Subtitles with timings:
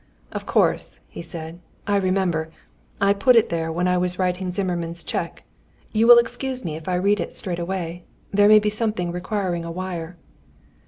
[0.31, 1.59] "Of course," he said.
[1.85, 2.49] "I remember.
[2.99, 5.43] I put it there when I was writing Zimmermann's cheque.
[5.91, 8.05] You will excuse me if I read it straight away?
[8.31, 10.17] There may be something requiring a wire."